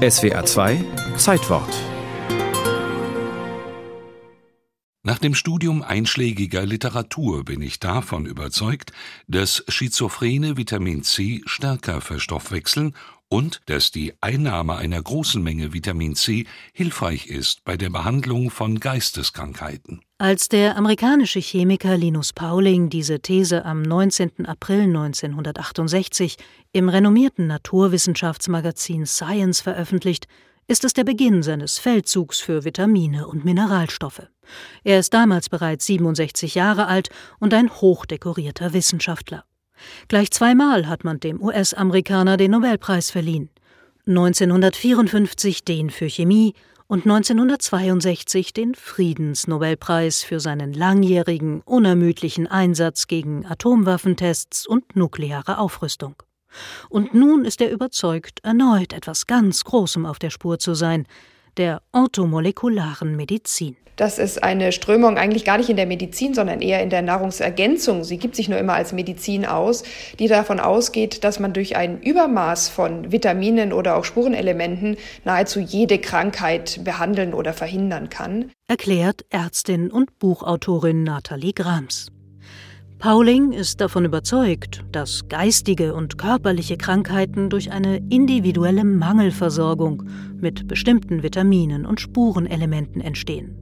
SWA 0.00 0.42
2 0.42 0.78
Zeitwort 1.16 1.99
Nach 5.02 5.18
dem 5.18 5.34
Studium 5.34 5.82
einschlägiger 5.82 6.66
Literatur 6.66 7.42
bin 7.46 7.62
ich 7.62 7.80
davon 7.80 8.26
überzeugt, 8.26 8.92
dass 9.26 9.64
Schizophrene 9.66 10.58
Vitamin 10.58 11.02
C 11.04 11.40
stärker 11.46 12.02
verstoffwechseln 12.02 12.94
und 13.30 13.62
dass 13.64 13.92
die 13.92 14.12
Einnahme 14.20 14.76
einer 14.76 15.00
großen 15.00 15.42
Menge 15.42 15.72
Vitamin 15.72 16.16
C 16.16 16.46
hilfreich 16.74 17.28
ist 17.28 17.64
bei 17.64 17.78
der 17.78 17.88
Behandlung 17.88 18.50
von 18.50 18.78
Geisteskrankheiten. 18.78 20.02
Als 20.18 20.50
der 20.50 20.76
amerikanische 20.76 21.40
Chemiker 21.40 21.96
Linus 21.96 22.34
Pauling 22.34 22.90
diese 22.90 23.20
These 23.20 23.64
am 23.64 23.80
19. 23.80 24.44
April 24.44 24.82
1968 24.82 26.36
im 26.72 26.90
renommierten 26.90 27.46
Naturwissenschaftsmagazin 27.46 29.06
Science 29.06 29.62
veröffentlicht, 29.62 30.26
ist 30.70 30.84
es 30.84 30.92
der 30.92 31.02
Beginn 31.02 31.42
seines 31.42 31.80
Feldzugs 31.80 32.38
für 32.38 32.64
Vitamine 32.64 33.26
und 33.26 33.44
Mineralstoffe. 33.44 34.28
Er 34.84 35.00
ist 35.00 35.12
damals 35.12 35.48
bereits 35.48 35.84
67 35.86 36.54
Jahre 36.54 36.86
alt 36.86 37.08
und 37.40 37.52
ein 37.54 37.68
hochdekorierter 37.68 38.72
Wissenschaftler. 38.72 39.44
Gleich 40.06 40.30
zweimal 40.30 40.86
hat 40.86 41.02
man 41.02 41.18
dem 41.18 41.42
US-Amerikaner 41.42 42.36
den 42.36 42.52
Nobelpreis 42.52 43.10
verliehen. 43.10 43.50
1954 44.06 45.64
den 45.64 45.90
für 45.90 46.08
Chemie 46.08 46.54
und 46.86 47.00
1962 47.04 48.52
den 48.52 48.76
Friedensnobelpreis 48.76 50.22
für 50.22 50.38
seinen 50.38 50.72
langjährigen, 50.72 51.62
unermüdlichen 51.62 52.46
Einsatz 52.46 53.08
gegen 53.08 53.44
Atomwaffentests 53.44 54.68
und 54.68 54.94
nukleare 54.94 55.58
Aufrüstung. 55.58 56.14
Und 56.88 57.14
nun 57.14 57.44
ist 57.44 57.60
er 57.60 57.70
überzeugt, 57.70 58.40
erneut 58.42 58.92
etwas 58.92 59.26
ganz 59.26 59.64
Großem 59.64 60.06
auf 60.06 60.18
der 60.18 60.30
Spur 60.30 60.58
zu 60.58 60.74
sein, 60.74 61.06
der 61.56 61.82
orthomolekularen 61.92 63.16
Medizin. 63.16 63.76
Das 64.00 64.18
ist 64.18 64.42
eine 64.42 64.72
Strömung 64.72 65.18
eigentlich 65.18 65.44
gar 65.44 65.58
nicht 65.58 65.68
in 65.68 65.76
der 65.76 65.84
Medizin, 65.84 66.32
sondern 66.32 66.62
eher 66.62 66.82
in 66.82 66.88
der 66.88 67.02
Nahrungsergänzung. 67.02 68.02
Sie 68.02 68.16
gibt 68.16 68.34
sich 68.34 68.48
nur 68.48 68.58
immer 68.58 68.72
als 68.72 68.94
Medizin 68.94 69.44
aus, 69.44 69.82
die 70.18 70.26
davon 70.26 70.58
ausgeht, 70.58 71.22
dass 71.22 71.38
man 71.38 71.52
durch 71.52 71.76
ein 71.76 72.00
Übermaß 72.00 72.70
von 72.70 73.12
Vitaminen 73.12 73.74
oder 73.74 73.96
auch 73.96 74.04
Spurenelementen 74.04 74.96
nahezu 75.26 75.60
jede 75.60 75.98
Krankheit 75.98 76.82
behandeln 76.82 77.34
oder 77.34 77.52
verhindern 77.52 78.08
kann. 78.08 78.50
Erklärt 78.68 79.26
Ärztin 79.28 79.90
und 79.90 80.18
Buchautorin 80.18 81.04
Nathalie 81.04 81.52
Grams. 81.52 82.10
Pauling 83.00 83.52
ist 83.52 83.80
davon 83.80 84.04
überzeugt, 84.04 84.84
dass 84.92 85.26
geistige 85.26 85.94
und 85.94 86.18
körperliche 86.18 86.76
Krankheiten 86.76 87.48
durch 87.48 87.72
eine 87.72 87.96
individuelle 88.10 88.84
Mangelversorgung 88.84 90.02
mit 90.38 90.68
bestimmten 90.68 91.22
Vitaminen 91.22 91.86
und 91.86 91.98
Spurenelementen 91.98 93.00
entstehen 93.00 93.56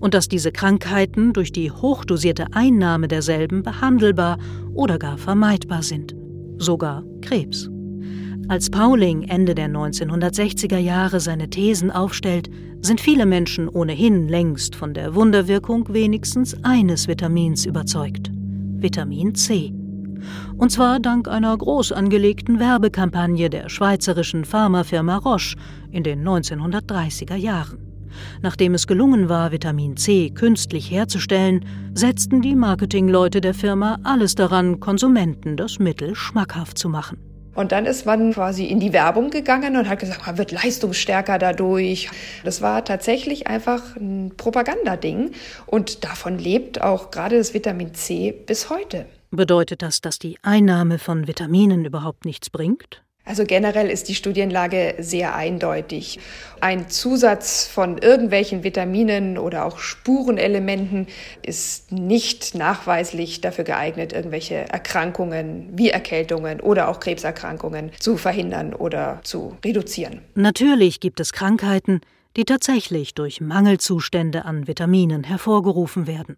und 0.00 0.12
dass 0.12 0.26
diese 0.26 0.50
Krankheiten 0.50 1.32
durch 1.32 1.52
die 1.52 1.70
hochdosierte 1.70 2.46
Einnahme 2.50 3.06
derselben 3.06 3.62
behandelbar 3.62 4.38
oder 4.74 4.98
gar 4.98 5.18
vermeidbar 5.18 5.84
sind, 5.84 6.16
sogar 6.58 7.04
Krebs. 7.20 7.70
Als 8.48 8.70
Pauling 8.70 9.22
Ende 9.22 9.54
der 9.54 9.68
1960er 9.68 10.78
Jahre 10.78 11.20
seine 11.20 11.48
Thesen 11.48 11.92
aufstellt, 11.92 12.50
sind 12.80 13.00
viele 13.00 13.24
Menschen 13.24 13.68
ohnehin 13.68 14.26
längst 14.26 14.74
von 14.74 14.94
der 14.94 15.14
Wunderwirkung 15.14 15.94
wenigstens 15.94 16.56
eines 16.64 17.06
Vitamins 17.06 17.66
überzeugt. 17.66 18.29
Vitamin 18.82 19.34
C. 19.34 19.72
Und 20.56 20.70
zwar 20.70 21.00
dank 21.00 21.28
einer 21.28 21.56
groß 21.56 21.92
angelegten 21.92 22.58
Werbekampagne 22.58 23.50
der 23.50 23.68
schweizerischen 23.68 24.44
Pharmafirma 24.44 25.16
Roche 25.16 25.56
in 25.90 26.02
den 26.02 26.26
1930er 26.26 27.36
Jahren. 27.36 27.78
Nachdem 28.42 28.74
es 28.74 28.86
gelungen 28.86 29.28
war, 29.28 29.52
Vitamin 29.52 29.96
C 29.96 30.30
künstlich 30.30 30.90
herzustellen, 30.90 31.64
setzten 31.94 32.42
die 32.42 32.56
Marketingleute 32.56 33.40
der 33.40 33.54
Firma 33.54 33.98
alles 34.02 34.34
daran, 34.34 34.80
Konsumenten 34.80 35.56
das 35.56 35.78
Mittel 35.78 36.14
schmackhaft 36.14 36.76
zu 36.76 36.88
machen. 36.88 37.29
Und 37.54 37.72
dann 37.72 37.86
ist 37.86 38.06
man 38.06 38.32
quasi 38.32 38.64
in 38.66 38.80
die 38.80 38.92
Werbung 38.92 39.30
gegangen 39.30 39.76
und 39.76 39.88
hat 39.88 39.98
gesagt, 39.98 40.26
man 40.26 40.38
wird 40.38 40.52
leistungsstärker 40.52 41.38
dadurch. 41.38 42.08
Das 42.44 42.62
war 42.62 42.84
tatsächlich 42.84 43.46
einfach 43.46 43.96
ein 43.96 44.32
Propagandading 44.36 45.32
und 45.66 46.04
davon 46.04 46.38
lebt 46.38 46.80
auch 46.80 47.10
gerade 47.10 47.38
das 47.38 47.54
Vitamin 47.54 47.94
C 47.94 48.32
bis 48.32 48.70
heute. 48.70 49.06
Bedeutet 49.30 49.82
das, 49.82 50.00
dass 50.00 50.18
die 50.18 50.38
Einnahme 50.42 50.98
von 50.98 51.28
Vitaminen 51.28 51.84
überhaupt 51.84 52.24
nichts 52.24 52.50
bringt? 52.50 53.02
Also 53.24 53.44
generell 53.44 53.90
ist 53.90 54.08
die 54.08 54.14
Studienlage 54.14 54.94
sehr 54.98 55.34
eindeutig. 55.36 56.18
Ein 56.60 56.88
Zusatz 56.88 57.66
von 57.66 57.98
irgendwelchen 57.98 58.64
Vitaminen 58.64 59.38
oder 59.38 59.66
auch 59.66 59.78
Spurenelementen 59.78 61.06
ist 61.42 61.92
nicht 61.92 62.54
nachweislich 62.54 63.40
dafür 63.40 63.64
geeignet, 63.64 64.12
irgendwelche 64.12 64.54
Erkrankungen 64.54 65.68
wie 65.74 65.90
Erkältungen 65.90 66.60
oder 66.60 66.88
auch 66.88 66.98
Krebserkrankungen 66.98 67.92
zu 68.00 68.16
verhindern 68.16 68.74
oder 68.74 69.20
zu 69.22 69.56
reduzieren. 69.64 70.22
Natürlich 70.34 70.98
gibt 70.98 71.20
es 71.20 71.32
Krankheiten, 71.32 72.00
die 72.36 72.44
tatsächlich 72.44 73.14
durch 73.14 73.40
Mangelzustände 73.40 74.44
an 74.44 74.66
Vitaminen 74.66 75.24
hervorgerufen 75.24 76.06
werden. 76.06 76.36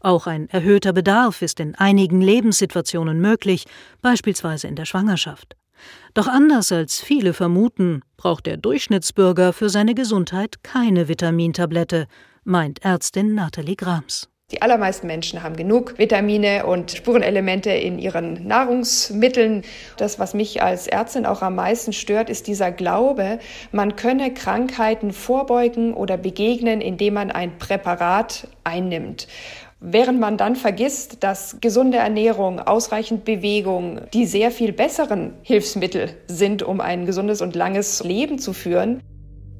Auch 0.00 0.26
ein 0.26 0.48
erhöhter 0.50 0.92
Bedarf 0.92 1.42
ist 1.42 1.60
in 1.60 1.74
einigen 1.74 2.20
Lebenssituationen 2.20 3.20
möglich, 3.20 3.64
beispielsweise 4.02 4.66
in 4.68 4.74
der 4.74 4.86
Schwangerschaft. 4.86 5.56
Doch 6.14 6.28
anders 6.28 6.72
als 6.72 7.00
viele 7.00 7.32
vermuten, 7.32 8.02
braucht 8.16 8.46
der 8.46 8.56
Durchschnittsbürger 8.56 9.52
für 9.52 9.68
seine 9.68 9.94
Gesundheit 9.94 10.62
keine 10.62 11.08
Vitamintablette, 11.08 12.06
meint 12.44 12.84
Ärztin 12.84 13.34
Nathalie 13.34 13.76
Grams. 13.76 14.28
Die 14.52 14.62
allermeisten 14.62 15.08
Menschen 15.08 15.42
haben 15.42 15.56
genug 15.56 15.98
Vitamine 15.98 16.66
und 16.66 16.92
Spurenelemente 16.92 17.70
in 17.70 17.98
ihren 17.98 18.46
Nahrungsmitteln. 18.46 19.62
Das, 19.96 20.20
was 20.20 20.34
mich 20.34 20.62
als 20.62 20.86
Ärztin 20.86 21.26
auch 21.26 21.42
am 21.42 21.56
meisten 21.56 21.92
stört, 21.92 22.30
ist 22.30 22.46
dieser 22.46 22.70
Glaube, 22.70 23.40
man 23.72 23.96
könne 23.96 24.32
Krankheiten 24.32 25.12
vorbeugen 25.12 25.94
oder 25.94 26.16
begegnen, 26.16 26.80
indem 26.80 27.14
man 27.14 27.32
ein 27.32 27.58
Präparat 27.58 28.46
einnimmt. 28.62 29.26
Während 29.88 30.18
man 30.18 30.36
dann 30.36 30.56
vergisst, 30.56 31.22
dass 31.22 31.58
gesunde 31.60 31.98
Ernährung, 31.98 32.58
ausreichend 32.58 33.24
Bewegung 33.24 34.00
die 34.12 34.26
sehr 34.26 34.50
viel 34.50 34.72
besseren 34.72 35.34
Hilfsmittel 35.42 36.08
sind, 36.26 36.64
um 36.64 36.80
ein 36.80 37.06
gesundes 37.06 37.40
und 37.40 37.54
langes 37.54 38.02
Leben 38.02 38.40
zu 38.40 38.52
führen. 38.52 39.00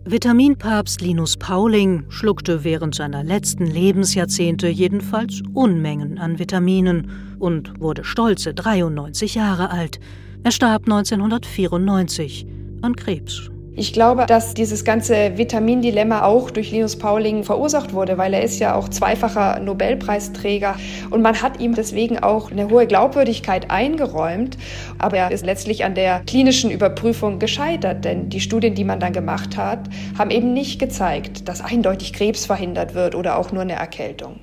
Vitaminpapst 0.05 1.01
Linus 1.01 1.37
Pauling 1.37 2.07
schluckte 2.09 2.65
während 2.65 2.97
seiner 2.97 3.23
letzten 3.23 3.67
Lebensjahrzehnte 3.67 4.67
jedenfalls 4.67 5.43
Unmengen 5.55 6.19
an 6.19 6.41
Vitaminen 6.41 7.37
und 7.39 7.81
wurde 7.81 8.03
stolze 8.03 8.53
93 8.53 9.37
Jahre 9.37 9.71
alt. 9.71 10.01
Er 10.43 10.51
starb 10.51 10.87
1994 10.87 12.49
an 12.83 12.97
Krebs. 12.97 13.49
Ich 13.79 13.93
glaube, 13.93 14.25
dass 14.25 14.55
dieses 14.55 14.87
ganze 14.87 15.37
Vitamindilemma 15.37 16.23
auch 16.23 16.51
durch 16.51 16.71
Linus 16.71 16.97
Pauling 16.97 17.45
verursacht 17.45 17.93
wurde, 17.93 18.17
weil 18.17 18.33
er 18.33 18.43
ist 18.43 18.59
ja 18.59 18.75
auch 18.75 18.89
zweifacher 18.89 19.61
Nobelpreisträger. 19.61 20.77
Und 21.11 21.21
man 21.21 21.43
hat 21.43 21.61
ihm 21.61 21.75
deswegen 21.75 22.19
auch 22.19 22.51
eine 22.51 22.71
hohe 22.71 22.87
Glaubwürdigkeit 22.87 23.71
eingeräumt, 23.71 24.57
aber 24.97 25.19
er 25.19 25.31
ist 25.31 25.45
letztlich 25.45 25.85
an 25.85 25.95
der 25.95 26.21
klinischen 26.21 26.71
Überprüfung 26.71 27.39
gescheitert, 27.39 28.07
denn 28.07 28.31
die 28.31 28.41
Studien, 28.41 28.75
die 28.75 28.85
man 28.85 28.99
dann 28.99 29.13
gemacht 29.13 29.59
hat, 29.59 29.81
haben 30.17 30.31
eben 30.31 30.55
nicht 30.55 30.79
gezeigt, 30.79 31.47
dass 31.47 31.61
eindeutig 31.61 32.15
Krebs 32.15 32.47
verhindert 32.47 32.95
wird 32.95 33.15
oder 33.15 33.39
auch 33.39 33.53
nur 33.53 33.61
eine 33.61 33.75
Erkältung. 33.75 34.41